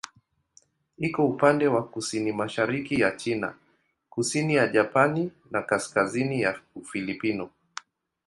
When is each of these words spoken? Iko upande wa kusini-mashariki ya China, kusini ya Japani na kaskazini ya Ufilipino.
Iko 0.97 1.25
upande 1.27 1.67
wa 1.67 1.87
kusini-mashariki 1.87 3.01
ya 3.01 3.11
China, 3.11 3.55
kusini 4.09 4.55
ya 4.55 4.67
Japani 4.67 5.31
na 5.51 5.61
kaskazini 5.61 6.41
ya 6.41 6.59
Ufilipino. 6.75 7.49